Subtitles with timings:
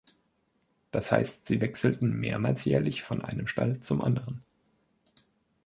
[0.89, 4.41] Das heißt, sie wechselten mehrmals jährlich von einem Stall zum anderen.